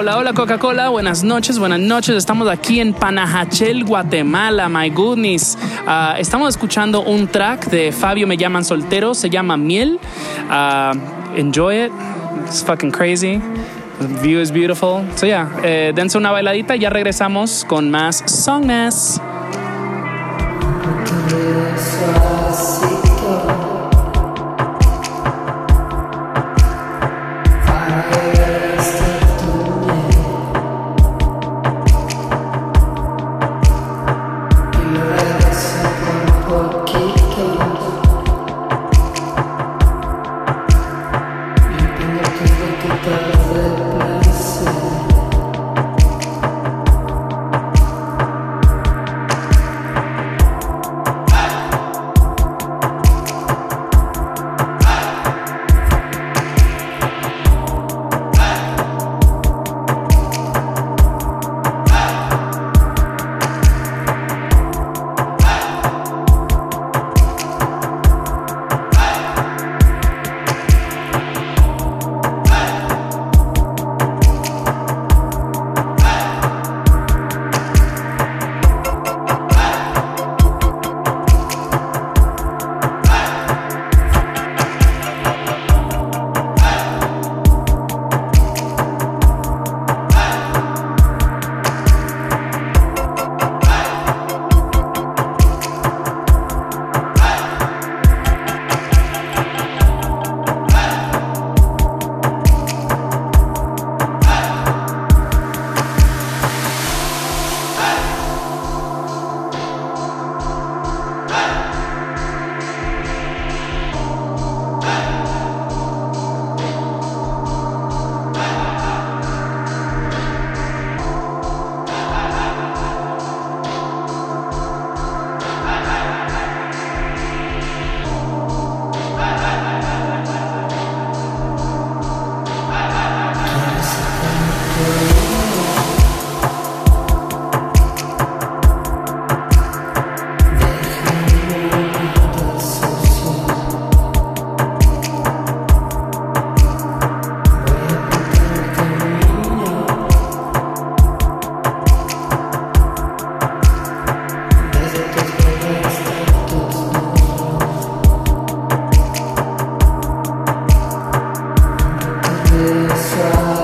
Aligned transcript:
Hola, 0.00 0.16
hola 0.16 0.32
Coca-Cola, 0.32 0.90
buenas 0.90 1.24
noches, 1.24 1.58
buenas 1.58 1.80
noches. 1.80 2.14
Estamos 2.14 2.48
aquí 2.48 2.78
en 2.78 2.94
Panajachel, 2.94 3.84
Guatemala, 3.84 4.68
my 4.68 4.90
goodness. 4.90 5.58
Ah, 5.88 6.14
estamos 6.16 6.50
escuchando 6.50 7.02
un 7.02 7.26
track 7.26 7.66
de 7.66 7.90
Fabio 7.90 8.28
Me 8.28 8.36
Llaman 8.36 8.64
Soltero, 8.64 9.12
se 9.12 9.28
llama 9.28 9.56
Miel. 9.56 9.98
Ah, 10.48 10.92
enjoy 11.34 11.86
it, 11.86 11.92
it's 12.46 12.62
fucking 12.62 12.92
crazy. 12.92 13.40
The 13.98 14.06
view 14.22 14.40
is 14.40 14.52
beautiful. 14.52 15.04
So 15.16 15.26
yeah, 15.26 15.50
eh, 15.64 15.92
dense 15.92 16.16
una 16.16 16.30
bailadita 16.30 16.76
y 16.76 16.78
ya 16.78 16.90
regresamos 16.90 17.64
con 17.68 17.90
más 17.90 18.22
Songmas. 18.24 19.20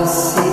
Ok, 0.05 0.44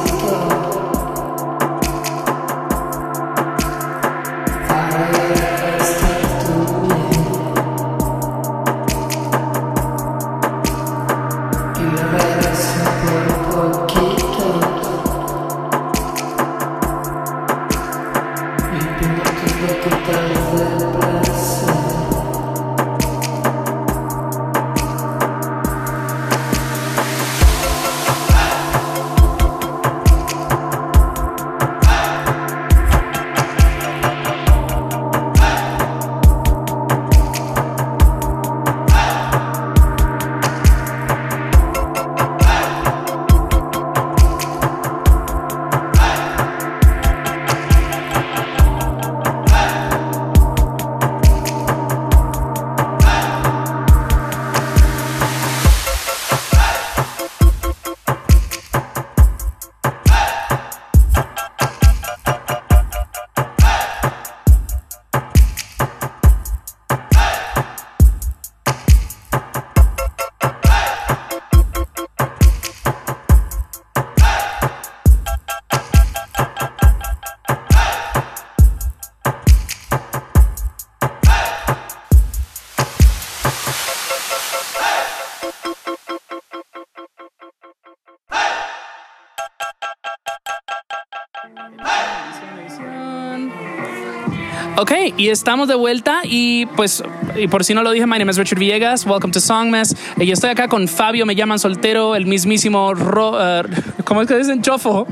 y 95.17 95.29
estamos 95.29 95.69
de 95.69 95.75
vuelta 95.75 96.21
y 96.25 96.67
pues, 96.77 97.03
y 97.37 97.49
por 97.49 97.65
si 97.65 97.75
no 97.75 97.83
lo 97.83 97.91
dije, 97.91 98.07
my 98.07 98.19
name 98.19 98.31
is 98.31 98.39
Richard 98.39 98.59
Villegas, 98.59 99.07
welcome 99.07 99.33
to 99.33 99.41
Songmas. 99.41 99.97
Y 100.19 100.31
estoy 100.31 100.51
acá 100.51 100.69
con 100.69 100.89
Fabio, 100.89 101.27
me 101.27 101.35
llaman 101.35 101.59
soltero, 101.59 102.15
el 102.15 102.27
mismísimo, 102.27 102.95
ro, 102.95 103.33
uh, 103.33 104.03
¿cómo 104.05 104.23
es 104.23 104.29
que 104.29 104.39
dicen? 104.39 104.63
Chofo. 104.63 105.07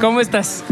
¿Cómo 0.00 0.20
estás? 0.20 0.64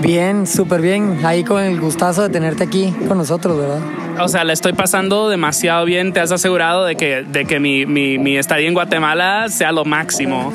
Bien, 0.00 0.46
súper 0.46 0.80
bien. 0.80 1.20
Ahí 1.24 1.44
con 1.44 1.62
el 1.62 1.80
gustazo 1.80 2.22
de 2.22 2.28
tenerte 2.28 2.64
aquí 2.64 2.92
con 3.08 3.16
nosotros, 3.16 3.58
¿verdad? 3.58 3.80
O 4.20 4.28
sea, 4.28 4.44
la 4.44 4.52
estoy 4.52 4.72
pasando 4.72 5.28
demasiado 5.28 5.84
bien. 5.84 6.12
Te 6.12 6.20
has 6.20 6.30
asegurado 6.30 6.84
de 6.84 6.96
que, 6.96 7.22
de 7.22 7.46
que 7.46 7.58
mi, 7.58 7.86
mi, 7.86 8.18
mi 8.18 8.36
estadía 8.36 8.68
en 8.68 8.74
Guatemala 8.74 9.48
sea 9.48 9.72
lo 9.72 9.84
máximo. 9.84 10.52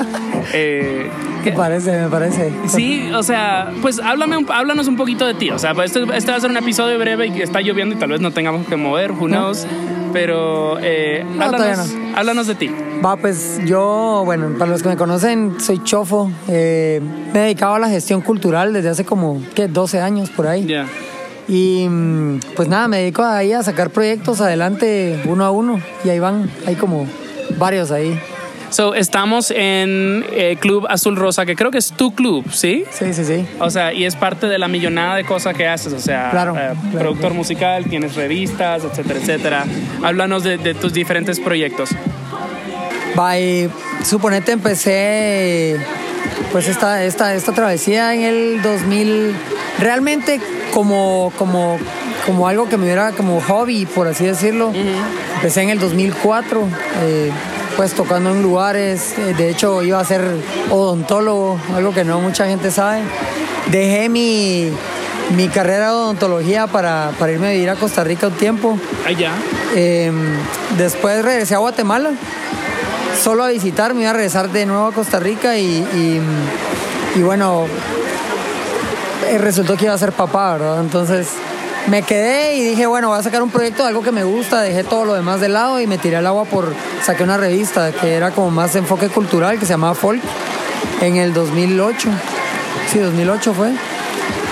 Eh, 0.53 1.09
me 1.45 1.51
parece, 1.53 1.91
me 2.01 2.07
parece. 2.09 2.51
Sí, 2.67 3.09
o 3.13 3.23
sea, 3.23 3.71
pues 3.81 3.99
háblame, 3.99 4.37
un- 4.37 4.47
háblanos 4.51 4.87
un 4.87 4.95
poquito 4.97 5.25
de 5.25 5.33
ti. 5.33 5.49
O 5.51 5.59
sea, 5.59 5.73
pues 5.73 5.95
este, 5.95 6.17
este 6.17 6.31
va 6.31 6.37
a 6.37 6.41
ser 6.41 6.49
un 6.49 6.57
episodio 6.57 6.97
breve 6.99 7.27
y 7.27 7.41
está 7.41 7.61
lloviendo 7.61 7.95
y 7.95 7.99
tal 7.99 8.09
vez 8.09 8.21
no 8.21 8.31
tengamos 8.31 8.65
que 8.67 8.75
mover, 8.75 9.11
who 9.11 9.27
knows. 9.27 9.65
pero 10.11 10.77
eh, 10.81 11.23
No, 11.35 11.43
háblanos, 11.45 11.95
háblanos 12.15 12.47
de 12.47 12.55
ti. 12.55 12.71
Va, 13.05 13.15
pues 13.17 13.61
yo, 13.65 14.23
bueno, 14.25 14.49
para 14.57 14.71
los 14.71 14.81
que 14.81 14.89
me 14.89 14.97
conocen, 14.97 15.59
soy 15.59 15.83
Chofo. 15.83 16.31
Eh, 16.47 16.99
me 17.33 17.39
he 17.39 17.43
dedicado 17.43 17.75
a 17.75 17.79
la 17.79 17.89
gestión 17.89 18.21
cultural 18.21 18.73
desde 18.73 18.89
hace 18.89 19.05
como, 19.05 19.41
¿qué? 19.55 19.67
12 19.67 20.01
años 20.01 20.29
por 20.31 20.47
ahí. 20.47 20.65
Ya. 20.65 20.87
Y 21.47 21.87
mm, 21.89 22.39
pues 22.55 22.67
nada, 22.67 22.87
me 22.87 22.97
dedico 22.97 23.23
ahí 23.23 23.53
a 23.53 23.61
sacar 23.63 23.91
proyectos 23.91 24.41
adelante 24.41 25.21
uno 25.25 25.45
a 25.45 25.51
uno. 25.51 25.79
Y 26.03 26.09
ahí 26.09 26.19
van, 26.19 26.49
hay 26.65 26.75
como 26.75 27.05
varios 27.57 27.91
ahí. 27.91 28.19
So, 28.69 28.93
estamos 28.93 29.51
en 29.51 30.23
eh, 30.31 30.57
Club 30.59 30.85
Azul 30.89 31.15
Rosa, 31.15 31.45
que 31.45 31.55
creo 31.55 31.71
que 31.71 31.79
es 31.79 31.91
tu 31.91 32.13
club, 32.13 32.45
¿sí? 32.51 32.83
Sí, 32.91 33.13
sí, 33.13 33.25
sí. 33.25 33.45
O 33.59 33.69
sea, 33.71 33.93
y 33.93 34.05
es 34.05 34.15
parte 34.15 34.47
de 34.47 34.59
la 34.59 34.67
millonada 34.67 35.15
de 35.15 35.23
cosas 35.25 35.55
que 35.55 35.67
haces, 35.67 35.91
o 35.91 35.99
sea, 35.99 36.29
Claro, 36.29 36.51
eh, 36.55 36.55
claro, 36.73 36.77
productor 36.91 37.19
claro. 37.19 37.35
musical, 37.35 37.85
tienes 37.85 38.15
revistas, 38.15 38.83
etcétera, 38.83 39.19
etcétera. 39.19 39.65
Háblanos 40.03 40.43
de, 40.43 40.57
de 40.59 40.75
tus 40.75 40.93
diferentes 40.93 41.39
proyectos. 41.39 41.89
Va, 43.17 43.39
y 43.39 43.69
suponete 44.03 44.51
empecé 44.51 45.77
pues 46.51 46.67
esta, 46.67 47.03
esta, 47.03 47.33
esta 47.33 47.51
travesía 47.53 48.13
en 48.13 48.21
el 48.21 48.61
2000, 48.61 49.33
realmente 49.79 50.39
como, 50.73 51.33
como, 51.37 51.77
como 52.25 52.47
algo 52.47 52.69
que 52.69 52.77
me 52.77 52.83
hubiera 52.85 53.11
como 53.13 53.41
hobby, 53.41 53.85
por 53.87 54.07
así 54.07 54.25
decirlo. 54.25 54.71
Empecé 55.35 55.63
en 55.63 55.69
el 55.69 55.79
2004, 55.79 56.67
eh, 57.03 57.31
pues 57.79 57.93
tocando 57.93 58.31
en 58.31 58.41
lugares, 58.41 59.13
eh, 59.17 59.33
de 59.37 59.49
hecho 59.49 59.81
iba 59.83 60.01
a 60.01 60.03
ser 60.03 60.21
odontólogo, 60.69 61.57
algo 61.73 61.93
que 61.93 62.03
no 62.03 62.19
mucha 62.19 62.45
gente 62.45 62.71
sabe. 62.71 63.03
Dejé 63.71 64.09
mi, 64.09 64.69
mi 65.37 65.47
carrera 65.47 65.85
de 65.87 65.93
odontología 65.93 66.67
para, 66.67 67.11
para 67.17 67.31
irme 67.31 67.47
a 67.47 67.51
vivir 67.51 67.69
a 67.69 67.75
Costa 67.75 68.03
Rica 68.03 68.27
un 68.27 68.33
tiempo. 68.33 68.77
Allá. 69.07 69.31
Eh, 69.75 70.11
después 70.77 71.23
regresé 71.23 71.55
a 71.55 71.59
Guatemala, 71.59 72.11
solo 73.23 73.45
a 73.45 73.47
visitar, 73.47 73.93
me 73.93 74.01
iba 74.01 74.09
a 74.09 74.13
regresar 74.13 74.49
de 74.49 74.65
nuevo 74.65 74.87
a 74.87 74.91
Costa 74.91 75.17
Rica 75.21 75.55
y, 75.57 75.63
y- 75.77 76.21
y 77.17 77.21
bueno, 77.21 77.65
eh, 79.29 79.37
resultó 79.37 79.77
que 79.77 79.85
iba 79.85 79.93
a 79.93 79.97
ser 79.97 80.11
papá, 80.11 80.51
¿verdad? 80.57 80.81
Entonces 80.81 81.29
me 81.89 82.03
quedé 82.03 82.55
y 82.55 82.63
dije, 82.63 82.85
bueno, 82.85 83.09
voy 83.09 83.19
a 83.19 83.23
sacar 83.23 83.41
un 83.41 83.49
proyecto 83.49 83.81
de 83.83 83.89
algo 83.89 84.03
que 84.03 84.11
me 84.11 84.23
gusta, 84.23 84.61
dejé 84.61 84.83
todo 84.83 85.05
lo 85.05 85.13
demás 85.15 85.41
de 85.41 85.49
lado 85.49 85.81
y 85.81 85.87
me 85.87 85.97
tiré 85.97 86.17
al 86.17 86.27
agua 86.27 86.45
por, 86.45 86.73
saqué 87.03 87.23
una 87.23 87.37
revista 87.37 87.91
que 87.91 88.13
era 88.13 88.31
como 88.31 88.51
más 88.51 88.75
enfoque 88.75 89.09
cultural, 89.09 89.57
que 89.59 89.65
se 89.65 89.73
llamaba 89.73 89.95
Folk, 89.95 90.21
en 91.01 91.17
el 91.17 91.33
2008, 91.33 92.09
sí, 92.91 92.99
2008 92.99 93.53
fue. 93.53 93.71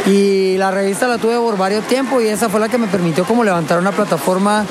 Y 0.07 0.57
la 0.57 0.71
revista 0.71 1.07
la 1.07 1.17
tuve 1.17 1.37
por 1.37 1.57
varios 1.57 1.85
tiempos 1.85 2.23
y 2.23 2.27
esa 2.27 2.49
fue 2.49 2.59
la 2.59 2.69
que 2.69 2.77
me 2.77 2.87
permitió 2.87 3.25
como 3.25 3.43
levantar 3.43 3.77
una 3.77 3.91
plataforma 3.91 4.65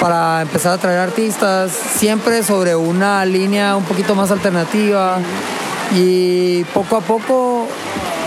para 0.00 0.42
empezar 0.42 0.72
a 0.72 0.78
traer 0.78 0.98
artistas, 0.98 1.72
siempre 1.72 2.42
sobre 2.42 2.74
una 2.74 3.24
línea 3.24 3.76
un 3.76 3.84
poquito 3.84 4.14
más 4.14 4.30
alternativa. 4.30 5.18
Y 5.94 6.64
poco 6.74 6.96
a 6.96 7.00
poco 7.00 7.66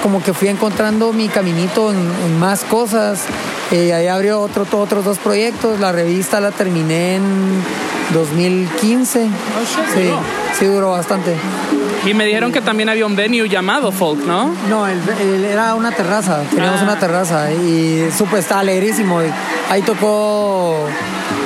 como 0.02 0.24
que 0.24 0.34
fui 0.34 0.48
encontrando 0.48 1.14
mi 1.14 1.28
caminito 1.28 1.92
en 1.92 2.40
más 2.40 2.64
cosas. 2.64 3.26
Eh, 3.72 3.94
ahí 3.94 4.08
abrió 4.08 4.40
otro, 4.40 4.66
otros 4.72 5.04
dos 5.06 5.18
proyectos. 5.18 5.80
La 5.80 5.92
revista 5.92 6.40
la 6.40 6.52
terminé 6.52 7.16
en 7.16 7.24
2015. 8.14 9.20
Oh, 9.22 9.28
shit, 9.66 9.94
Sí, 9.96 10.04
duró. 10.04 10.20
sí 10.60 10.66
duró 10.66 10.92
bastante. 10.92 11.36
Y 12.06 12.14
me 12.14 12.26
dijeron 12.26 12.52
que 12.52 12.62
también 12.62 12.90
había 12.90 13.06
un 13.06 13.16
venue 13.16 13.48
llamado 13.48 13.92
Folk, 13.92 14.20
¿no? 14.26 14.54
No, 14.70 14.86
el- 14.88 15.00
el- 15.22 15.46
era 15.46 15.74
una 15.74 15.92
terraza, 15.92 16.42
teníamos 16.50 16.82
Ah. 16.82 16.84
una 16.84 17.00
terraza 17.00 17.52
y 17.52 18.10
supo 18.16 18.38
está 18.38 18.60
alegrísimo. 18.60 19.22
Y 19.24 19.28
Ahí 19.70 19.82
tocó, 19.82 20.86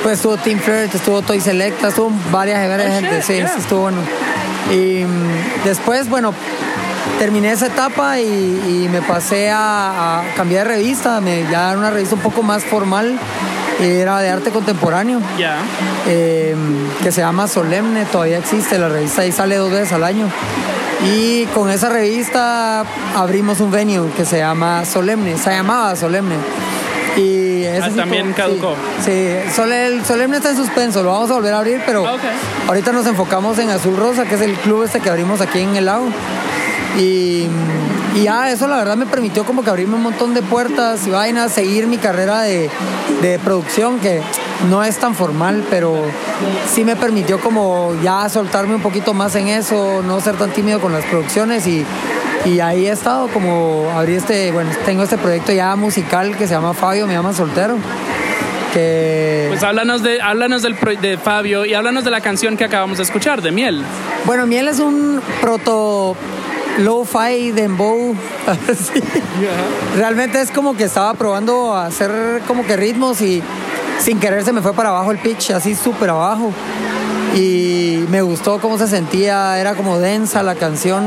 pues 0.02 0.16
estuvo 0.16 0.36
Team 0.36 0.58
Flirt, 0.58 0.92
estuvo 0.94 1.22
Toy 1.22 1.40
Selecta, 1.40 1.88
estuvo 1.88 2.10
varias, 2.32 2.68
varias 2.68 2.90
Oh, 2.90 2.94
gente, 3.00 3.14
shit, 3.16 3.22
sí, 3.24 3.32
yeah. 3.34 3.48
sí, 3.48 3.60
estuvo 3.60 3.80
bueno. 3.82 3.98
Y 4.70 5.04
mm, 5.04 5.64
después, 5.64 6.10
bueno, 6.10 6.34
terminé 7.18 7.50
esa 7.52 7.66
etapa 7.66 8.18
y, 8.20 8.24
y 8.24 8.88
me 8.90 9.02
pasé 9.02 9.50
a, 9.50 10.20
a 10.20 10.34
cambiar 10.36 10.66
de 10.68 10.74
revista, 10.76 11.20
me, 11.20 11.42
ya 11.50 11.70
era 11.70 11.78
una 11.78 11.90
revista 11.90 12.14
un 12.14 12.20
poco 12.22 12.42
más 12.42 12.64
formal, 12.64 13.18
era 13.80 14.18
de 14.20 14.28
arte 14.30 14.50
contemporáneo 14.50 15.20
Ya. 15.38 15.58
eh, 16.06 16.56
que 17.02 17.12
se 17.12 17.20
llama 17.20 17.46
Solemne, 17.48 18.04
todavía 18.06 18.38
existe, 18.38 18.78
la 18.78 18.88
revista 18.88 19.22
ahí 19.22 19.32
sale 19.32 19.56
dos 19.56 19.70
veces 19.70 19.92
al 19.92 20.04
año. 20.04 20.26
Y 21.04 21.44
con 21.54 21.70
esa 21.70 21.88
revista 21.88 22.84
abrimos 23.14 23.60
un 23.60 23.70
venue 23.70 24.10
que 24.16 24.24
se 24.24 24.38
llama 24.38 24.84
Solemne, 24.84 25.38
se 25.38 25.50
llamaba 25.50 25.94
Solemne. 25.94 26.34
Y 27.16 27.48
Ah, 27.80 27.88
sí 27.90 27.96
también 27.96 28.32
caducó. 28.32 28.74
Sí, 29.04 29.34
Solemne 29.54 30.38
está 30.38 30.50
en 30.50 30.56
suspenso, 30.56 31.02
lo 31.02 31.12
vamos 31.12 31.30
a 31.30 31.34
volver 31.34 31.54
a 31.54 31.58
abrir, 31.58 31.80
pero 31.86 32.04
Ah, 32.06 32.16
ahorita 32.66 32.90
nos 32.92 33.06
enfocamos 33.06 33.58
en 33.58 33.70
Azul 33.70 33.96
Rosa, 33.96 34.24
que 34.24 34.34
es 34.34 34.40
el 34.40 34.54
club 34.54 34.82
este 34.84 34.98
que 35.00 35.10
abrimos 35.10 35.40
aquí 35.40 35.60
en 35.60 35.76
el 35.76 35.84
lago. 35.84 36.06
Y, 36.96 37.46
y 38.14 38.22
ya 38.22 38.50
eso 38.50 38.66
la 38.66 38.76
verdad 38.76 38.96
me 38.96 39.06
permitió 39.06 39.44
como 39.44 39.62
que 39.62 39.70
abrirme 39.70 39.96
un 39.96 40.02
montón 40.02 40.34
de 40.34 40.42
puertas 40.42 41.06
y 41.06 41.10
vainas, 41.10 41.52
seguir 41.52 41.86
mi 41.86 41.98
carrera 41.98 42.42
de, 42.42 42.70
de 43.22 43.38
producción 43.38 44.00
que 44.00 44.20
no 44.68 44.82
es 44.82 44.98
tan 44.98 45.14
formal, 45.14 45.64
pero 45.70 46.02
sí 46.72 46.84
me 46.84 46.96
permitió 46.96 47.40
como 47.40 47.94
ya 48.02 48.28
soltarme 48.28 48.74
un 48.74 48.82
poquito 48.82 49.14
más 49.14 49.34
en 49.36 49.48
eso, 49.48 50.02
no 50.02 50.20
ser 50.20 50.36
tan 50.36 50.50
tímido 50.50 50.80
con 50.80 50.92
las 50.92 51.04
producciones 51.04 51.66
y, 51.66 51.84
y 52.44 52.60
ahí 52.60 52.86
he 52.86 52.90
estado 52.90 53.28
como 53.28 53.88
abrí 53.94 54.14
este, 54.14 54.50
bueno, 54.50 54.70
tengo 54.84 55.02
este 55.02 55.18
proyecto 55.18 55.52
ya 55.52 55.76
musical 55.76 56.36
que 56.36 56.46
se 56.46 56.54
llama 56.54 56.74
Fabio, 56.74 57.06
me 57.06 57.12
llama 57.12 57.32
Soltero, 57.32 57.76
que... 58.72 59.46
Pues 59.50 59.62
háblanos, 59.62 60.02
de, 60.02 60.20
háblanos 60.20 60.62
del 60.62 60.76
de 61.00 61.18
Fabio 61.18 61.64
y 61.64 61.74
háblanos 61.74 62.04
de 62.04 62.10
la 62.10 62.20
canción 62.20 62.56
que 62.56 62.64
acabamos 62.64 62.98
de 62.98 63.04
escuchar, 63.04 63.42
de 63.42 63.50
Miel. 63.52 63.82
Bueno, 64.24 64.46
Miel 64.46 64.68
es 64.68 64.78
un 64.78 65.20
proto 65.40 66.16
low-fi 66.78 67.52
dembow. 67.52 68.14
Sí. 68.68 69.02
Realmente 69.96 70.40
es 70.40 70.50
como 70.50 70.74
que 70.74 70.84
estaba 70.84 71.12
probando 71.14 71.74
a 71.74 71.86
hacer 71.86 72.42
como 72.46 72.64
que 72.64 72.76
ritmos 72.76 73.20
y 73.20 73.42
sin 74.00 74.20
querer 74.20 74.44
se 74.44 74.52
me 74.52 74.62
fue 74.62 74.72
para 74.72 74.88
abajo 74.88 75.10
el 75.10 75.18
pitch, 75.18 75.50
así 75.50 75.74
súper 75.74 76.10
abajo. 76.10 76.52
Y 77.34 78.04
me 78.08 78.22
gustó 78.22 78.58
cómo 78.58 78.78
se 78.78 78.86
sentía, 78.86 79.58
era 79.58 79.74
como 79.74 79.98
densa 79.98 80.42
la 80.42 80.54
canción, 80.54 81.04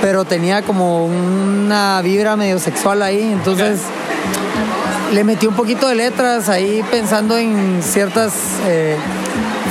pero 0.00 0.24
tenía 0.24 0.62
como 0.62 1.06
una 1.06 2.00
vibra 2.02 2.36
medio 2.36 2.58
sexual 2.58 3.02
ahí, 3.02 3.20
entonces 3.20 3.80
le 5.12 5.24
metí 5.24 5.46
un 5.46 5.54
poquito 5.54 5.88
de 5.88 5.96
letras 5.96 6.48
ahí 6.48 6.84
pensando 6.90 7.36
en 7.36 7.82
ciertos 7.82 8.32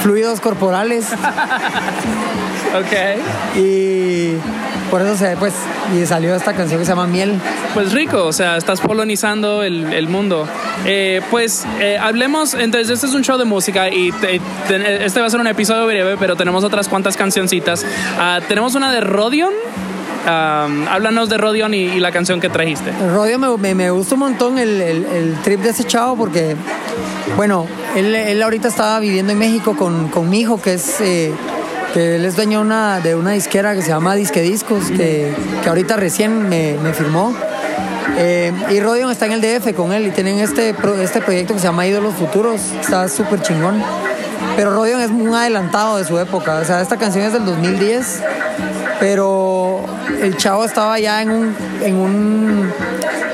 fluidos 0.03 0.41
corporales. 0.41 1.05
Ok. 2.69 3.57
Y 3.57 4.35
por 4.89 5.01
eso 5.01 5.15
se, 5.17 5.35
pues, 5.37 5.53
y 5.95 6.05
salió 6.05 6.35
esta 6.35 6.53
canción 6.53 6.79
que 6.79 6.85
se 6.85 6.91
llama 6.91 7.07
Miel. 7.07 7.39
Pues 7.73 7.93
rico, 7.93 8.23
o 8.25 8.33
sea, 8.33 8.57
estás 8.57 8.81
polonizando 8.81 9.63
el, 9.63 9.93
el 9.93 10.07
mundo. 10.07 10.47
Eh, 10.85 11.21
pues 11.29 11.65
eh, 11.79 11.97
hablemos, 12.01 12.53
entonces 12.53 12.89
este 12.89 13.07
es 13.07 13.13
un 13.13 13.23
show 13.23 13.37
de 13.37 13.45
música 13.45 13.89
y 13.89 14.11
te- 14.13 14.41
te- 14.67 15.05
este 15.05 15.19
va 15.21 15.27
a 15.27 15.29
ser 15.29 15.39
un 15.39 15.47
episodio 15.47 15.85
breve, 15.85 16.17
pero 16.19 16.35
tenemos 16.35 16.63
otras 16.63 16.87
cuantas 16.87 17.15
cancioncitas. 17.17 17.85
Ah, 18.19 18.39
tenemos 18.47 18.75
una 18.75 18.91
de 18.91 19.01
Rodion. 19.01 19.53
Ah, 20.27 20.67
háblanos 20.89 21.29
de 21.29 21.37
Rodion 21.37 21.73
y, 21.73 21.77
y 21.83 21.99
la 21.99 22.11
canción 22.11 22.39
que 22.41 22.49
trajiste. 22.49 22.89
El 23.01 23.13
Rodio 23.13 23.39
me, 23.39 23.55
me, 23.57 23.73
me 23.75 23.89
gusta 23.91 24.15
un 24.15 24.19
montón 24.21 24.57
el, 24.59 24.81
el- 24.81 25.05
el 25.05 25.35
trip 25.43 25.61
de 25.61 25.69
ese 25.69 25.83
chavo 25.85 26.17
porque, 26.17 26.55
bueno, 27.35 27.65
él, 27.95 28.13
él 28.15 28.41
ahorita 28.41 28.67
estaba 28.67 28.99
viviendo 28.99 29.31
en 29.33 29.39
México 29.39 29.75
con, 29.77 30.09
con 30.09 30.29
mi 30.29 30.41
hijo, 30.41 30.61
que 30.61 30.73
es, 30.73 30.99
eh, 31.01 31.31
que 31.93 32.15
él 32.15 32.25
es 32.25 32.35
dueño 32.35 32.61
una, 32.61 32.99
de 32.99 33.15
una 33.15 33.31
disquera 33.31 33.73
que 33.73 33.81
se 33.81 33.89
llama 33.89 34.15
Disque 34.15 34.41
Discos, 34.41 34.89
que, 34.91 35.33
que 35.63 35.69
ahorita 35.69 35.97
recién 35.97 36.47
me, 36.49 36.77
me 36.81 36.93
firmó. 36.93 37.33
Eh, 38.17 38.51
y 38.69 38.79
Rodion 38.81 39.09
está 39.11 39.27
en 39.27 39.31
el 39.31 39.41
DF 39.41 39.73
con 39.73 39.93
él 39.93 40.07
y 40.07 40.11
tienen 40.11 40.39
este, 40.39 40.75
este 41.01 41.21
proyecto 41.21 41.53
que 41.53 41.59
se 41.59 41.67
llama 41.67 41.87
Ídolos 41.87 42.15
Futuros, 42.15 42.61
está 42.79 43.07
súper 43.07 43.41
chingón. 43.41 43.81
Pero 44.55 44.71
Rodion 44.71 44.99
es 45.01 45.09
un 45.09 45.33
adelantado 45.33 45.97
de 45.97 46.05
su 46.05 46.17
época, 46.19 46.59
o 46.61 46.65
sea, 46.65 46.81
esta 46.81 46.97
canción 46.97 47.25
es 47.25 47.33
del 47.33 47.45
2010, 47.45 48.21
pero 48.99 49.85
el 50.21 50.35
chavo 50.35 50.65
estaba 50.65 50.99
ya 50.99 51.21
en 51.21 51.31
un, 51.31 51.55
en 51.81 51.95
un, 51.95 52.73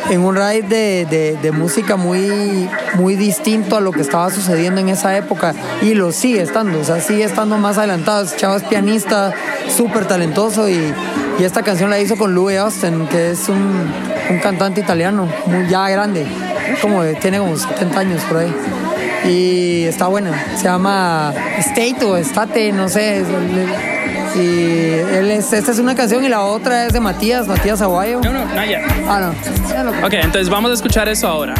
en 0.09 0.21
un 0.21 0.35
ride 0.35 0.61
de, 1.05 1.37
de- 1.41 1.51
música 1.51 1.95
muy, 1.95 2.69
muy 2.95 3.15
distinto 3.15 3.77
a 3.77 3.79
lo 3.79 3.91
que 3.91 4.01
estaba 4.01 4.29
sucediendo 4.29 4.81
en 4.81 4.89
esa 4.89 5.15
época 5.17 5.53
y 5.81 5.93
lo 5.93 6.11
sigue 6.11 6.41
estando, 6.41 6.79
o 6.79 6.83
sea, 6.83 6.99
sigue 6.99 7.23
estando 7.23 7.57
más 7.57 7.77
adelantado. 7.77 8.21
El 8.23 8.35
chavo 8.35 8.55
es 8.55 8.63
pianista, 8.63 9.33
súper 9.75 10.05
talentoso 10.05 10.69
y, 10.69 10.93
y 11.39 11.43
esta 11.43 11.63
canción 11.63 11.89
la 11.89 11.99
hizo 11.99 12.15
con 12.17 12.35
Louis 12.35 12.57
Austin, 12.57 13.07
que 13.07 13.31
es 13.31 13.47
un, 13.49 13.91
un 14.29 14.39
cantante 14.39 14.81
italiano, 14.81 15.27
muy 15.45 15.67
ya 15.69 15.87
grande, 15.89 16.25
como 16.81 17.03
tiene 17.21 17.39
como 17.39 17.55
70 17.57 17.99
años 17.99 18.21
por 18.23 18.37
ahí. 18.37 18.53
Y 19.27 19.85
está 19.85 20.07
buena, 20.07 20.31
se 20.55 20.65
llama 20.65 21.33
State 21.59 22.05
o 22.05 22.15
Estate, 22.17 22.71
no 22.71 22.87
sé. 22.89 23.23
Y 24.35 24.93
él 25.15 25.31
es, 25.31 25.53
esta 25.53 25.71
es 25.71 25.79
una 25.79 25.95
canción 25.95 26.23
y 26.23 26.29
la 26.29 26.41
otra 26.41 26.85
es 26.85 26.93
de 26.93 26.99
Matías, 26.99 27.47
Matías 27.47 27.81
Aguayo. 27.81 28.19
No, 28.21 28.31
no, 28.31 28.45
Naya. 28.45 28.81
Ah, 29.07 29.31
no. 29.83 30.05
Ok, 30.05 30.13
entonces 30.13 30.49
vamos 30.49 30.71
a 30.71 30.73
escuchar 30.73 31.07
eso 31.07 31.27
ahora. 31.27 31.55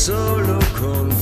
solo 0.00 0.58
con 0.78 1.19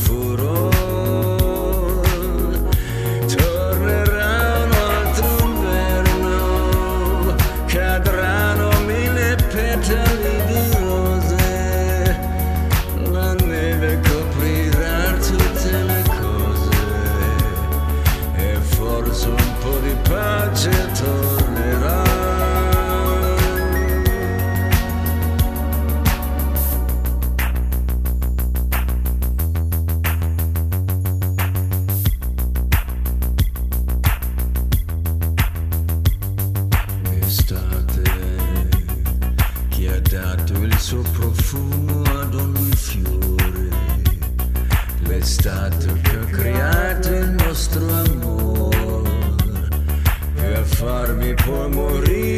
ok, 51.10 52.37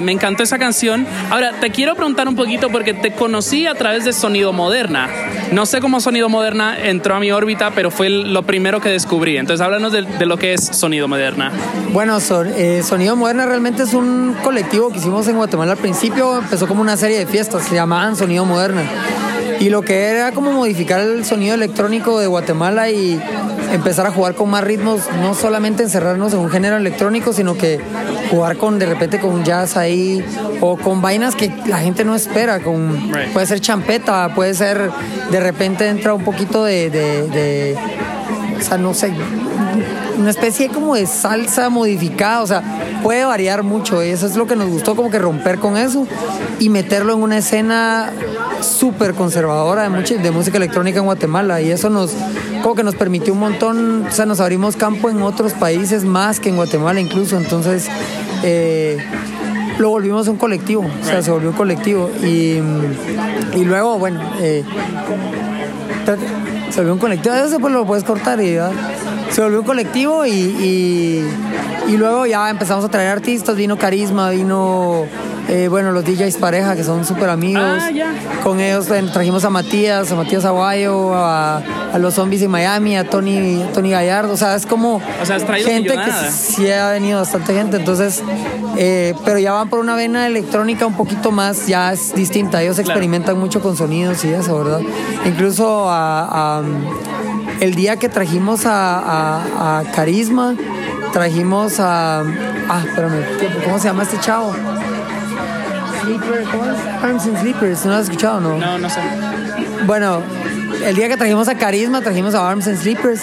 me 0.00 0.12
encantó 0.12 0.42
esa 0.42 0.58
canción. 0.58 1.06
Ahora, 1.30 1.52
te 1.60 1.70
quiero 1.70 1.94
preguntar 1.94 2.28
un 2.28 2.36
poquito 2.36 2.70
porque 2.70 2.94
te 2.94 3.12
conocí 3.12 3.66
a 3.66 3.74
través 3.74 4.04
de 4.04 4.12
Sonido 4.12 4.52
Moderna. 4.52 5.08
No 5.52 5.66
sé 5.66 5.80
cómo 5.80 6.00
Sonido 6.00 6.28
Moderna 6.28 6.76
entró 6.78 7.14
a 7.14 7.20
mi 7.20 7.30
órbita, 7.30 7.72
pero 7.72 7.90
fue 7.90 8.08
lo 8.08 8.42
primero 8.42 8.80
que 8.80 8.88
descubrí. 8.90 9.36
Entonces, 9.36 9.64
háblanos 9.64 9.92
de, 9.92 10.26
lo 10.26 10.36
que 10.36 10.54
es 10.54 10.64
Sonido 10.64 11.08
Moderna. 11.08 11.52
Bueno, 11.92 12.18
eh, 12.56 12.82
Sonido 12.84 13.16
Moderna 13.16 13.46
realmente 13.46 13.82
es 13.82 13.94
un 13.94 14.34
colectivo 14.42 14.90
que 14.90 14.98
hicimos 14.98 15.28
en 15.28 15.36
Guatemala 15.36 15.72
al 15.72 15.78
principio. 15.78 16.38
Empezó 16.38 16.66
como 16.66 16.80
una 16.80 16.96
serie 16.96 17.18
de 17.18 17.26
fiestas, 17.26 17.64
se 17.64 17.74
llamaban 17.74 18.16
Sonido 18.16 18.44
Moderna. 18.44 18.82
Y 19.60 19.70
lo 19.70 19.82
que 19.82 20.04
era 20.04 20.32
como 20.32 20.52
modificar 20.52 21.00
el 21.00 21.24
sonido 21.24 21.54
electrónico 21.54 22.18
de 22.18 22.26
Guatemala 22.26 22.90
y 22.90 23.20
empezar 23.72 24.06
a 24.06 24.10
jugar 24.10 24.34
con 24.34 24.50
más 24.50 24.64
ritmos, 24.64 25.02
no 25.20 25.34
solamente 25.34 25.82
encerrarnos 25.82 26.32
en 26.32 26.40
un 26.40 26.50
género 26.50 26.76
electrónico, 26.76 27.32
sino 27.32 27.56
que 27.56 27.80
jugar 28.30 28.56
con 28.56 28.78
de 28.78 28.86
repente 28.86 29.18
con 29.18 29.44
jazz 29.44 29.76
ahí 29.76 30.24
o 30.60 30.76
con 30.76 31.02
vainas 31.02 31.34
que 31.34 31.52
la 31.66 31.78
gente 31.78 32.04
no 32.04 32.14
espera, 32.14 32.60
con 32.60 33.12
puede 33.32 33.46
ser 33.46 33.60
champeta, 33.60 34.34
puede 34.34 34.54
ser 34.54 34.90
de 35.30 35.40
repente 35.40 35.88
entra 35.88 36.14
un 36.14 36.24
poquito 36.24 36.64
de, 36.64 36.90
de 36.90 37.76
o 38.58 38.62
sea, 38.62 38.78
no 38.78 38.94
sé, 38.94 39.12
una 40.18 40.30
especie 40.30 40.68
como 40.68 40.94
de 40.94 41.06
salsa 41.06 41.68
modificada, 41.68 42.42
o 42.42 42.46
sea, 42.46 42.62
puede 43.02 43.24
variar 43.24 43.62
mucho 43.62 44.02
eso 44.02 44.26
es 44.26 44.36
lo 44.36 44.46
que 44.46 44.56
nos 44.56 44.68
gustó, 44.68 44.96
como 44.96 45.10
que 45.10 45.18
romper 45.18 45.58
con 45.58 45.76
eso 45.76 46.06
y 46.58 46.68
meterlo 46.68 47.14
en 47.14 47.22
una 47.22 47.38
escena 47.38 48.12
súper 48.60 49.14
conservadora 49.14 49.82
de, 49.82 50.30
música 50.30 50.56
electrónica 50.56 50.98
en 50.98 51.04
Guatemala 51.04 51.60
y 51.60 51.70
eso 51.70 51.90
nos, 51.90 52.12
como 52.62 52.74
que 52.74 52.82
nos 52.82 52.94
permitió 52.94 53.32
un 53.32 53.40
montón, 53.40 54.06
o 54.06 54.12
sea, 54.12 54.26
nos 54.26 54.40
abrimos 54.40 54.76
campo 54.76 55.10
en 55.10 55.22
otros 55.22 55.52
países 55.52 56.04
más 56.04 56.40
que 56.40 56.48
en 56.48 56.56
Guatemala 56.56 57.00
incluso, 57.00 57.36
entonces 57.36 57.88
eh, 58.42 58.98
lo 59.78 59.90
volvimos 59.90 60.28
un 60.28 60.36
colectivo, 60.36 60.82
o 60.82 61.04
sea, 61.04 61.22
se 61.22 61.30
volvió 61.30 61.50
un 61.50 61.56
colectivo 61.56 62.10
y, 62.22 62.60
y 63.54 63.64
luego, 63.64 63.98
bueno, 63.98 64.20
eh, 64.40 64.64
se 66.70 66.80
volvió 66.80 66.94
un 66.94 67.00
colectivo, 67.00 67.34
eso 67.34 67.58
pues 67.58 67.72
lo 67.72 67.84
puedes 67.84 68.04
cortar 68.04 68.40
y 68.40 68.56
se 69.30 69.40
volvió 69.42 69.60
un 69.60 69.66
colectivo 69.66 70.26
y, 70.26 70.32
y, 71.88 71.96
luego 71.96 72.26
ya 72.26 72.50
empezamos 72.50 72.84
a 72.84 72.88
traer 72.88 73.10
artistas, 73.10 73.56
vino 73.56 73.76
Carisma, 73.76 74.30
vino 74.30 75.06
Eh, 75.48 75.68
bueno, 75.68 75.92
los 75.92 76.04
DJs 76.04 76.38
pareja, 76.38 76.74
que 76.74 76.82
son 76.84 77.04
súper 77.04 77.28
amigos. 77.28 77.62
Ah. 77.62 77.90
Con 78.42 78.60
ellos 78.60 78.90
eh, 78.90 79.04
trajimos 79.12 79.44
a 79.44 79.50
Matías, 79.50 80.10
a 80.10 80.14
Matías 80.14 80.44
Aguayo, 80.46 81.14
a, 81.14 81.58
a 81.92 81.98
los 81.98 82.14
zombies 82.14 82.40
en 82.42 82.50
Miami, 82.50 82.96
a 82.96 83.08
Tony, 83.10 83.62
Tony 83.74 83.90
Gallardo. 83.90 84.32
O 84.32 84.36
sea, 84.38 84.54
es 84.54 84.64
como 84.64 85.02
O 85.22 85.26
sea, 85.26 85.38
gente 85.38 85.94
que 85.94 86.12
sí 86.32 86.70
ha 86.70 86.90
venido 86.92 87.20
bastante 87.20 87.52
gente. 87.54 87.76
Entonces, 87.76 88.22
eh, 88.76 89.14
pero 89.24 89.38
ya 89.38 89.52
van 89.52 89.68
por 89.68 89.80
una 89.80 89.94
vena 89.96 90.26
electrónica 90.26 90.86
un 90.86 90.94
poquito 90.94 91.30
más, 91.30 91.66
ya 91.66 91.92
es 91.92 92.14
distinta. 92.14 92.62
Ellos 92.62 92.76
Claro. 92.76 92.90
experimentan 92.92 93.38
mucho 93.38 93.60
con 93.60 93.76
sonidos 93.76 94.24
y 94.24 94.32
eso, 94.32 94.58
¿verdad? 94.64 94.80
Incluso 95.26 95.88
a- 95.90 96.58
a, 96.60 96.62
el 97.60 97.74
día 97.74 97.96
que 97.98 98.08
trajimos 98.08 98.62
a 98.64 99.82
Carisma, 99.94 100.54
trajimos 101.12 101.78
a. 101.80 102.20
Ah, 102.68 102.82
espérame, 102.86 103.22
¿cómo 103.62 103.78
se 103.78 103.88
llama 103.88 104.02
este 104.04 104.18
chavo? 104.20 104.54
Sleeper, 106.04 106.44
¿cómo 106.50 106.64
es? 106.64 107.02
Arms 107.02 107.24
and 107.24 107.40
Sleepers, 107.40 107.84
¿no 107.84 107.90
lo 107.92 107.96
has 107.98 108.04
escuchado 108.04 108.40
no? 108.40 108.58
No, 108.58 108.78
no 108.78 108.88
sé. 108.90 109.00
Bueno, 109.86 110.20
el 110.84 110.94
día 110.96 111.08
que 111.08 111.16
trajimos 111.16 111.48
a 111.48 111.56
Carisma, 111.56 112.00
trajimos 112.00 112.34
a 112.34 112.48
Arms 112.48 112.66
and 112.66 112.78
Sleepers, 112.78 113.20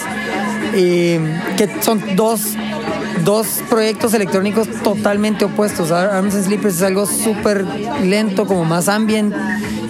y 0.74 1.18
que 1.56 1.68
son 1.80 2.02
dos, 2.16 2.54
dos 3.24 3.46
proyectos 3.68 4.14
electrónicos 4.14 4.68
totalmente 4.82 5.44
opuestos. 5.44 5.90
Ar- 5.90 6.10
Arms 6.10 6.34
and 6.34 6.44
Sleepers 6.44 6.76
es 6.76 6.82
algo 6.82 7.06
súper 7.06 7.64
lento, 8.02 8.46
como 8.46 8.64
más 8.64 8.88
ambient, 8.88 9.34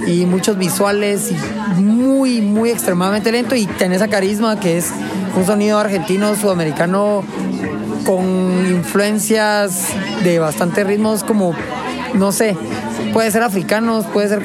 y 0.06 0.26
muchos 0.26 0.58
visuales, 0.58 1.30
y 1.30 1.80
muy, 1.80 2.40
muy 2.40 2.70
extremadamente 2.70 3.30
lento. 3.30 3.54
Y 3.54 3.66
tenés 3.66 4.02
a 4.02 4.08
Carisma, 4.08 4.58
que 4.58 4.78
es 4.78 4.90
un 5.36 5.46
sonido 5.46 5.78
argentino, 5.78 6.34
sudamericano, 6.34 7.22
con 8.04 8.24
influencias 8.68 9.88
de 10.24 10.38
bastantes 10.40 10.84
ritmos, 10.86 11.22
como, 11.22 11.54
no 12.14 12.32
sé, 12.32 12.56
puede 13.12 13.30
ser 13.30 13.42
africanos, 13.42 14.06
puede 14.06 14.28
ser 14.28 14.42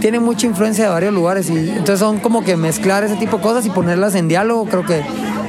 tiene 0.00 0.18
mucha 0.18 0.46
influencia 0.46 0.84
de 0.84 0.90
varios 0.90 1.14
lugares 1.14 1.48
y 1.48 1.56
entonces 1.56 2.00
son 2.00 2.18
como 2.18 2.42
que 2.42 2.56
mezclar 2.56 3.04
ese 3.04 3.14
tipo 3.16 3.36
de 3.36 3.42
cosas 3.42 3.66
y 3.66 3.70
ponerlas 3.70 4.16
en 4.16 4.26
diálogo 4.26 4.66
creo 4.66 4.84
que 4.84 5.02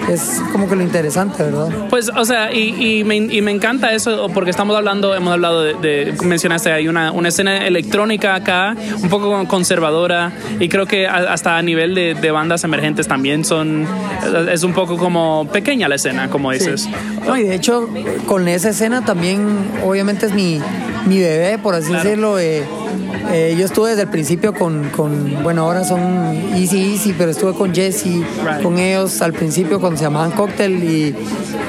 es 0.10 0.42
como 0.52 0.68
que 0.68 0.76
lo 0.76 0.82
interesante, 0.84 1.44
¿verdad? 1.44 1.70
Pues, 1.90 2.10
o 2.16 2.26
sea, 2.26 2.52
y, 2.54 3.00
y 3.00 3.04
me, 3.04 3.16
y 3.18 3.42
me 3.42 3.52
encanta 3.52 3.94
eso 3.94 4.28
porque 4.34 4.50
estamos 4.52 4.76
hablando, 4.76 5.16
hemos 5.16 5.34
hablado 5.34 5.62
de, 5.64 5.74
de- 5.76 6.14
mencionaste, 6.24 6.72
hay 6.72 6.88
una, 6.88 7.12
una 7.12 7.30
escena 7.30 7.66
electrónica 7.66 8.36
acá, 8.36 8.76
un 9.02 9.10
poco 9.10 9.48
conservadora, 9.48 10.32
y 10.60 10.70
creo 10.70 10.86
que 10.86 11.08
hasta 11.08 11.58
a 11.58 11.62
nivel 11.62 11.96
de, 11.96 12.14
de 12.16 12.32
bandas 12.32 12.64
emergentes 12.64 13.08
también 13.08 13.46
son, 13.46 13.86
es 14.52 14.64
un 14.64 14.74
poco 14.74 14.98
como 14.98 15.48
pequeña 15.52 15.88
la 15.88 15.96
escena, 15.96 16.30
como 16.30 16.52
dices. 16.52 16.90
No, 17.26 17.38
y 17.38 17.44
de 17.44 17.56
hecho, 17.56 17.90
con 18.26 18.48
esa 18.48 18.70
escena 18.70 19.06
también, 19.06 19.48
obviamente 19.86 20.26
es 20.26 20.34
mi, 20.34 20.60
mi 21.06 21.20
bebé, 21.20 21.58
por 21.58 21.76
así 21.76 21.88
Claro. 21.90 22.04
decirlo. 22.04 22.40
eh, 22.40 22.64
eh, 23.32 23.56
yo 23.58 23.66
estuve 23.66 23.90
desde 23.90 24.04
el 24.04 24.10
principio 24.10 24.54
con, 24.54 24.90
con, 24.90 25.44
bueno, 25.44 25.64
ahora 25.64 25.84
son 25.84 26.02
Easy 26.56 26.94
Easy, 26.94 27.14
pero 27.18 27.32
estuve 27.32 27.54
con 27.54 27.74
Jesse, 27.74 28.24
con 28.62 28.78
ellos 28.78 29.22
al 29.22 29.34
principio 29.34 29.80
cuando 29.80 29.98
se 29.98 30.04
llamaban 30.04 30.32
Cocktail 30.32 30.84
y, 30.84 31.16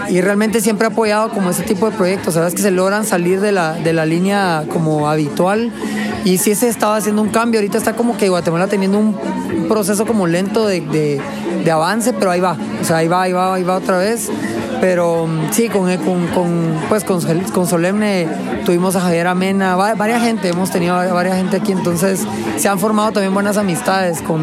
y 0.09 0.21
realmente 0.21 0.61
siempre 0.61 0.89
he 0.89 0.91
apoyado 0.91 1.31
como 1.31 1.51
ese 1.51 1.63
tipo 1.63 1.91
de 1.91 1.97
proyectos, 1.97 2.35
sabes 2.35 2.55
que 2.55 2.63
se 2.63 2.71
logran 2.71 3.05
salir 3.05 3.41
de 3.41 3.53
la, 3.53 3.75
de 3.75 3.93
la 3.93 4.07
línea 4.07 4.65
como 4.73 5.09
habitual 5.09 5.73
y 6.25 6.39
sí 6.39 6.55
se 6.55 6.69
estaba 6.69 6.97
haciendo 6.97 7.23
un 7.23 7.29
cambio, 7.29 7.61
ahorita 7.61 7.79
está 7.79 7.95
como 7.95 8.17
que 8.17 8.29
Guatemala 8.29 8.67
teniendo 8.67 8.99
un, 8.99 9.17
un 9.57 9.69
proceso 9.69 10.07
como 10.07 10.27
lento 10.27 10.67
de, 10.67 10.81
de, 10.81 11.21
de 11.65 11.71
avance, 11.71 12.13
pero 12.13 12.31
ahí 12.31 12.41
va, 12.41 12.57
o 12.81 12.85
sea, 12.85 12.99
ahí 12.99 13.09
va, 13.09 13.23
ahí 13.23 13.33
va, 13.33 13.55
ahí 13.55 13.63
va 13.63 13.77
otra 13.77 13.99
vez. 13.99 14.31
Pero 14.81 15.29
sí, 15.51 15.69
con, 15.69 15.95
con, 15.99 16.27
con, 16.29 16.75
pues, 16.89 17.05
con, 17.05 17.21
con 17.53 17.67
Solemne 17.67 18.29
tuvimos 18.65 18.97
a 18.97 19.01
Javier 19.01 19.27
Amena, 19.29 19.77
va- 19.77 19.95
varias 19.95 20.23
gente, 20.23 20.49
hemos 20.49 20.71
tenido 20.71 20.95
va- 20.95 21.13
varias 21.13 21.37
gente 21.37 21.57
aquí, 21.57 21.73
entonces 21.73 22.27
se 22.57 22.69
han 22.69 22.79
formado 22.79 23.13
también 23.13 23.33
buenas 23.33 23.57
amistades 23.57 24.21
con, 24.23 24.43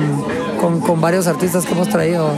con, 0.60 0.79
con 0.79 0.99
varios 1.01 1.27
artistas 1.27 1.65
que 1.65 1.73
hemos 1.73 1.89
traído. 1.89 2.32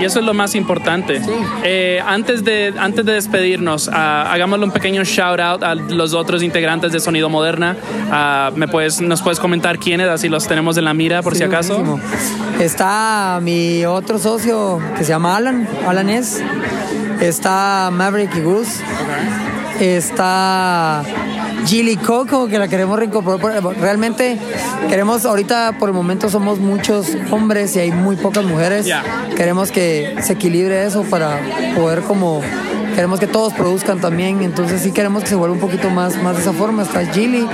Y 0.00 0.04
eso 0.04 0.20
es 0.20 0.24
lo 0.24 0.32
más 0.32 0.54
importante. 0.54 1.20
Eh, 1.64 2.00
antes, 2.06 2.44
de, 2.44 2.72
antes 2.78 3.04
de 3.04 3.12
despedirnos, 3.14 3.90
ah, 3.92 4.30
hagámosle 4.32 4.64
un 4.66 4.70
pequeño 4.70 5.02
shout 5.02 5.40
out 5.40 5.62
a 5.64 5.74
los 5.74 6.14
otros 6.14 6.44
integrantes 6.44 6.92
de 6.92 7.00
Sonido 7.00 7.28
Moderna. 7.28 7.76
Ah, 8.12 8.52
¿me 8.54 8.68
puedes, 8.68 9.00
¿Nos 9.00 9.22
puedes 9.22 9.40
comentar 9.40 9.80
quiénes? 9.80 10.08
Así 10.08 10.28
los 10.28 10.46
tenemos 10.46 10.76
en 10.76 10.84
la 10.84 10.94
mira 10.94 11.20
por 11.22 11.32
Sí, 11.32 11.38
si 11.38 11.44
acaso. 11.44 11.82
buenísimo. 11.82 12.00
Está 12.60 13.40
mi 13.42 13.84
otro 13.86 14.18
socio 14.20 14.78
que 14.96 15.02
se 15.02 15.08
llama 15.10 15.36
Alan, 15.36 15.68
Alan 15.86 16.08
es. 16.10 16.40
Está 17.20 17.90
Maverick 17.92 18.34
y 18.36 18.40
Gus. 18.40 18.68
Está 19.80 21.04
Gilly 21.66 21.96
Coco, 21.96 22.48
que 22.48 22.58
la 22.58 22.68
queremos 22.68 22.98
reincorporar. 22.98 23.62
Realmente 23.80 24.38
queremos, 24.88 25.24
ahorita 25.24 25.76
por 25.78 25.88
el 25.88 25.94
momento 25.94 26.28
somos 26.28 26.58
muchos 26.58 27.16
hombres 27.30 27.76
y 27.76 27.80
hay 27.80 27.92
muy 27.92 28.16
pocas 28.16 28.44
mujeres. 28.44 28.88
Queremos 29.36 29.70
que 29.70 30.16
se 30.22 30.34
equilibre 30.34 30.84
eso 30.86 31.02
para 31.04 31.40
poder 31.76 32.02
como... 32.02 32.40
Queremos 32.94 33.20
que 33.20 33.28
todos 33.28 33.52
produzcan 33.52 34.00
también, 34.00 34.42
entonces 34.42 34.82
sí 34.82 34.90
queremos 34.90 35.22
que 35.22 35.28
se 35.28 35.36
vuelva 35.36 35.54
un 35.54 35.60
poquito 35.60 35.88
más, 35.88 36.20
más 36.20 36.34
de 36.34 36.42
esa 36.42 36.52
forma. 36.52 36.82
Está 36.82 37.06
Gilly, 37.06 37.46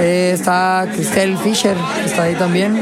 eh, 0.00 0.32
está 0.34 0.86
Christelle 0.92 1.36
Fisher, 1.36 1.76
está 2.04 2.24
ahí 2.24 2.34
también. 2.34 2.80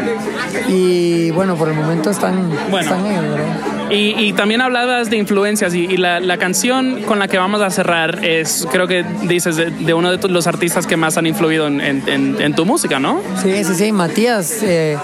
Y 0.69 1.31
bueno, 1.33 1.57
por 1.57 1.69
el 1.69 1.75
momento 1.75 2.11
están, 2.11 2.51
Bueno. 2.71 2.79
están 2.81 3.07
ellos, 3.07 3.23
¿verdad? 3.23 3.47
Y, 3.91 4.15
y 4.19 4.33
también 4.35 4.61
hablabas 4.61 5.09
de 5.09 5.17
influencias 5.17 5.73
y, 5.75 5.85
y 5.87 5.97
la, 5.97 6.21
la 6.21 6.37
canción 6.37 7.03
con 7.05 7.19
la 7.19 7.27
que 7.27 7.39
vamos 7.39 7.63
a 7.63 7.71
cerrar 7.71 8.23
es, 8.23 8.67
creo 8.71 8.87
que 8.87 9.03
dices, 9.23 9.57
de, 9.57 9.71
de 9.71 9.95
uno 9.95 10.15
de 10.15 10.29
los 10.29 10.47
artistas 10.47 10.87
que 10.87 10.97
más 10.99 11.17
han 11.17 11.27
influido 11.27 11.67
en, 11.67 11.81
en- 11.81 12.03
en- 12.07 12.37
en 12.41 12.55
tu 12.55 12.67
música, 12.67 12.99
¿no? 12.99 13.23
Sí, 13.43 13.65
sí, 13.65 13.75
sí, 13.75 13.93
Matías. 13.93 14.63
eh, 14.63 14.99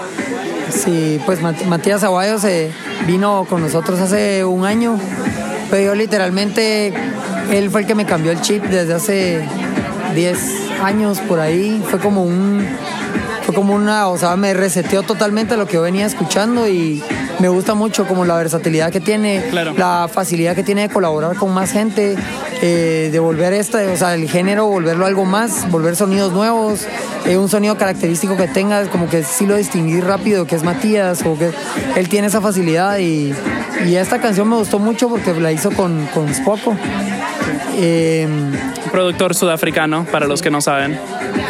sí, 0.69 1.19
pues 1.25 1.41
Mat- 1.41 1.65
Matías 1.65 2.03
Aguayo 2.03 2.37
se 2.37 2.69
vino 3.07 3.47
con 3.49 3.61
nosotros 3.61 3.99
hace 3.99 4.45
un 4.45 4.65
año, 4.65 4.99
pero 5.71 5.83
yo 5.87 5.95
literalmente, 5.95 6.93
él 7.51 7.71
fue 7.71 7.81
el 7.81 7.87
que 7.87 7.95
me 7.95 8.05
cambió 8.05 8.31
el 8.31 8.41
chip 8.41 8.63
desde 8.65 8.93
hace 8.93 9.41
10 10.13 10.37
años 10.83 11.19
por 11.21 11.39
ahí. 11.39 11.83
Fue 11.89 11.99
como 11.99 12.23
un, 12.23 12.65
fue 13.43 13.53
como 13.53 13.73
una, 13.73 14.07
o 14.07 14.17
sea, 14.17 14.35
me 14.35 14.53
reseteó 14.53 15.03
totalmente 15.03 15.57
lo 15.57 15.65
que 15.67 15.73
yo 15.73 15.81
venía 15.81 16.05
escuchando 16.05 16.67
y 16.67 17.03
me 17.39 17.47
gusta 17.49 17.73
mucho 17.73 18.07
como 18.07 18.25
la 18.25 18.35
versatilidad 18.35 18.91
que 18.91 18.99
tiene, 19.01 19.43
Claro. 19.51 19.73
la 19.77 20.07
facilidad 20.11 20.55
que 20.55 20.63
tiene 20.63 20.83
de 20.83 20.89
colaborar 20.89 21.35
con 21.35 21.53
más 21.53 21.71
gente, 21.71 22.15
eh, 22.61 23.09
de 23.11 23.19
volver 23.19 23.53
este, 23.53 23.89
o 23.89 23.97
sea, 23.97 24.15
el 24.15 24.29
género, 24.29 24.65
volverlo 24.67 25.05
algo 25.05 25.25
más, 25.25 25.69
volver 25.69 25.95
sonidos 25.95 26.31
nuevos, 26.31 26.87
eh, 27.25 27.37
un 27.37 27.49
sonido 27.49 27.77
característico 27.77 28.37
que 28.37 28.47
tenga, 28.47 28.83
como 28.89 29.09
que 29.09 29.23
sí 29.23 29.45
lo 29.45 29.57
distinguí 29.57 29.99
rápido, 29.99 30.47
que 30.47 30.55
es 30.55 30.63
Matías, 30.63 31.23
o 31.25 31.37
que 31.37 31.51
él 31.97 32.09
tiene 32.09 32.27
esa 32.27 32.39
facilidad 32.41 32.97
y, 32.99 33.33
y 33.85 33.95
esta 33.95 34.19
canción 34.19 34.49
me 34.49 34.55
gustó 34.55 34.79
mucho 34.79 35.09
porque 35.09 35.33
la 35.33 35.51
hizo 35.51 35.71
con, 35.71 36.05
con 36.07 36.33
Spoko. 36.33 36.75
Eh, 37.77 38.27
Productor 38.91 39.35
sudafricano, 39.35 40.05
para 40.05 40.27
los 40.27 40.41
que 40.41 40.49
no 40.49 40.61
saben. 40.61 40.97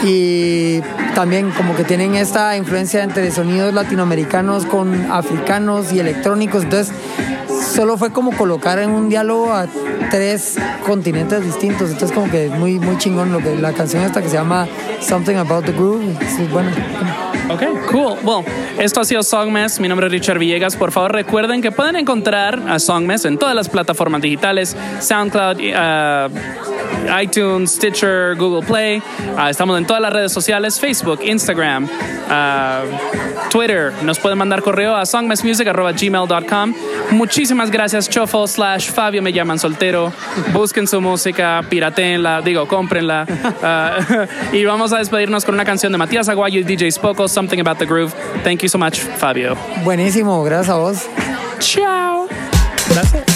y 0.04 0.82
también 1.14 1.52
como 1.52 1.76
que 1.76 1.84
tienen 1.84 2.16
esta 2.16 2.58
influencia 2.58 3.04
entre 3.04 3.30
sonidos 3.32 3.74
latinoamericanos 3.74 4.66
con 4.66 5.12
africanos 5.12 5.94
y 5.94 6.00
electrónicos. 6.00 6.64
Entonces, 6.64 6.94
solo 7.66 7.98
fue 7.98 8.12
como 8.12 8.32
colocar 8.36 8.80
en 8.80 8.92
un 8.92 9.10
diálogo 9.10 9.52
a 9.52 9.68
tres 10.12 10.58
continentes 10.86 11.44
distintos. 11.44 11.90
Entonces, 11.90 12.12
como 12.12 12.30
que 12.30 12.50
muy, 12.50 12.80
muy 12.80 12.98
chingón 12.98 13.32
lo 13.32 13.40
que 13.40 13.56
la 13.56 13.74
canción 13.74 14.04
esta 14.04 14.22
que 14.22 14.30
se 14.30 14.36
llama 14.36 14.68
Something 15.02 15.36
About 15.36 15.66
the 15.66 15.72
Groove. 15.72 16.18
Sí, 16.36 16.48
bueno, 16.52 16.70
Ok, 17.48 17.62
cool. 17.92 18.18
Well, 18.24 18.44
esto 18.80 19.02
ha 19.02 19.06
sido 19.06 19.22
Songmess. 19.22 19.80
Mi 19.80 19.88
nombre 19.88 20.08
es 20.08 20.12
Richard 20.12 20.40
Villegas. 20.40 20.76
Por 20.76 20.92
favor, 20.92 21.14
recuerden 21.14 21.62
que 21.62 21.72
pueden 21.72 21.96
encontrar 21.96 22.60
a 22.68 22.80
Songmess 22.80 23.26
en 23.26 23.38
todas 23.38 23.54
las 23.56 23.70
plataformas 23.70 24.22
digitales: 24.22 24.76
SoundCloud, 25.00 25.58
uh, 25.58 26.75
iTunes, 27.22 27.72
Stitcher, 27.74 28.36
Google 28.36 28.66
Play. 28.66 29.02
Uh, 29.38 29.48
estamos 29.50 29.78
en 29.78 29.86
todas 29.86 30.02
las 30.02 30.14
redes 30.14 30.32
sociales: 30.32 30.80
Facebook, 30.80 31.20
Instagram, 31.24 31.86
uh, 31.86 33.50
Twitter. 33.50 33.94
Nos 34.04 34.20
pueden 34.20 34.38
mandar 34.38 34.62
correo 34.62 34.96
a 34.96 35.06
songmessmusic.gmail.com. 35.06 36.74
Muchísimas 37.12 37.72
gracias, 37.72 38.10
Chofo 38.10 38.48
slash 38.48 38.92
Fabio 38.92 39.22
me 39.22 39.32
llaman 39.32 39.60
soltero. 39.60 40.12
Busquen 40.54 40.88
su 40.88 41.02
música, 41.02 41.62
pirateenla, 41.70 42.42
digo, 42.42 42.68
cómprenla. 42.68 43.26
Uh, 43.26 44.56
y 44.56 44.66
vamos 44.66 44.94
a 44.94 44.98
despedirnos 44.98 45.46
con 45.46 45.56
una 45.56 45.66
canción 45.66 45.92
de 45.92 45.98
Matías 45.98 46.30
Aguayo 46.30 46.60
y 46.60 46.64
DJ 46.64 46.92
Spoko, 46.92 47.28
Something 47.28 47.60
About 47.60 47.78
the 47.78 47.86
Groove. 47.86 48.14
Thank 48.44 48.62
you 48.62 48.70
so 48.70 48.78
much, 48.78 49.00
Fabio. 49.00 49.56
buenísimo, 49.84 50.44
gracias 50.44 50.70
a 50.70 50.78
vos. 50.78 51.08
Ciao. 51.60 52.28
Gracias. 52.90 53.35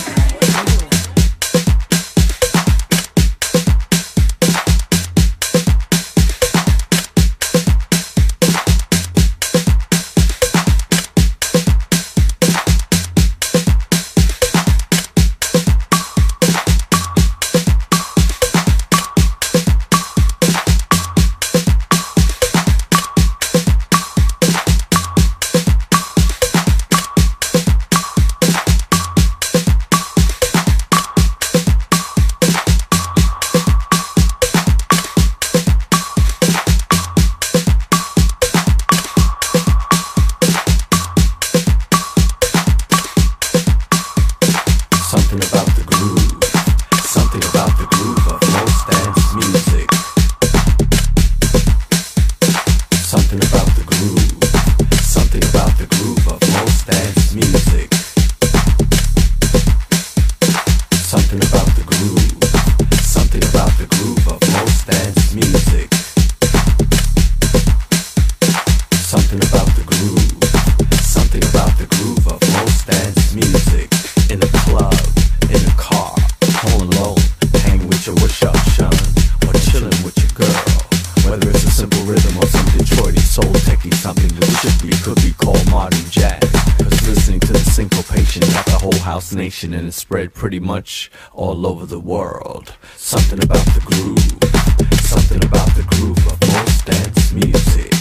And 89.74 89.88
it 89.88 89.92
spread 89.92 90.34
pretty 90.34 90.60
much 90.60 91.10
all 91.34 91.66
over 91.66 91.86
the 91.86 92.00
world. 92.00 92.76
Something 92.96 93.42
about 93.42 93.66
the 93.74 93.82
groove, 93.82 95.00
something 95.00 95.44
about 95.44 95.70
the 95.76 95.84
groove 95.90 96.18
of 96.28 96.40
most 96.54 96.86
dance 96.86 97.34
music. 97.34 97.92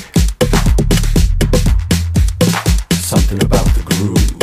Something 3.00 3.42
about 3.42 3.66
the 3.74 3.82
groove, 3.86 4.37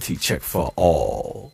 Reality 0.00 0.16
check 0.16 0.40
for 0.40 0.72
all. 0.76 1.52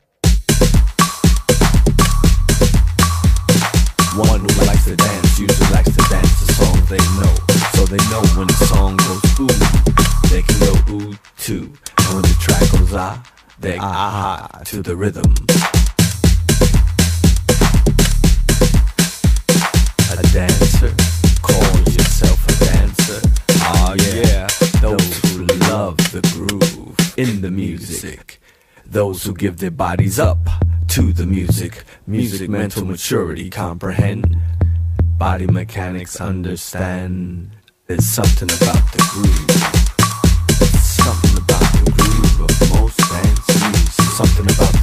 One 4.14 4.40
who 4.40 4.66
likes 4.66 4.84
to 4.84 4.94
dance 4.94 5.38
usually 5.40 5.70
likes 5.72 5.90
to 5.90 6.02
dance 6.08 6.46
the 6.46 6.52
songs 6.52 6.88
they 6.88 7.02
know. 7.18 7.34
So 7.74 7.84
they 7.86 7.96
know 8.08 8.22
when 8.38 8.46
the 8.46 8.54
song 8.70 8.96
goes 8.98 9.40
ooh, 9.40 9.58
they 10.30 10.42
can 10.42 10.58
go 10.60 10.74
ooh 10.94 11.14
too. 11.38 11.72
And 11.98 12.14
when 12.14 12.22
the 12.22 12.36
track 12.38 12.70
goes 12.70 12.94
ah, 12.94 13.20
they 13.58 13.78
ah 13.80 14.46
to 14.66 14.80
the 14.80 14.94
rhythm. 14.94 15.34
A 20.12 20.22
dancer, 20.32 20.75
in 27.16 27.40
the 27.40 27.50
music. 27.50 28.40
Those 28.84 29.24
who 29.24 29.34
give 29.34 29.56
their 29.58 29.70
bodies 29.70 30.18
up 30.18 30.38
to 30.88 31.12
the 31.12 31.26
music. 31.26 31.84
Music, 32.06 32.48
mental 32.48 32.84
maturity, 32.84 33.50
comprehend. 33.50 34.36
Body 35.18 35.46
mechanics, 35.46 36.20
understand. 36.20 37.50
There's 37.86 38.06
something 38.06 38.50
about 38.50 38.92
the 38.92 39.02
groove. 39.10 39.50
Something 40.82 41.38
about 41.38 41.72
the 41.72 41.90
groove 41.96 42.40
of 42.40 42.50
most 42.74 42.98
dance 42.98 43.48
music. 43.72 44.04
Something 44.12 44.44
about 44.44 44.75